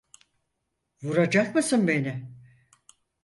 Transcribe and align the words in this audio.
Vuracak 1.03 1.55
mısın 1.55 1.87
beni? 1.87 2.31